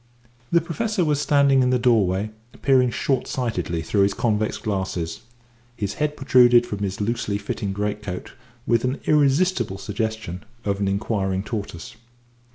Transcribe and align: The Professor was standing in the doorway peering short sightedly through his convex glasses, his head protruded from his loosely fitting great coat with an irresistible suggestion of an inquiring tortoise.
The 0.51 0.61
Professor 0.61 1.05
was 1.05 1.21
standing 1.21 1.61
in 1.61 1.69
the 1.69 1.77
doorway 1.77 2.31
peering 2.63 2.89
short 2.89 3.27
sightedly 3.27 3.83
through 3.83 4.01
his 4.01 4.15
convex 4.15 4.57
glasses, 4.57 5.19
his 5.75 5.93
head 6.01 6.17
protruded 6.17 6.65
from 6.65 6.79
his 6.79 6.99
loosely 6.99 7.37
fitting 7.37 7.71
great 7.71 8.01
coat 8.01 8.33
with 8.65 8.83
an 8.83 8.99
irresistible 9.05 9.77
suggestion 9.77 10.43
of 10.65 10.79
an 10.79 10.87
inquiring 10.87 11.43
tortoise. 11.43 11.97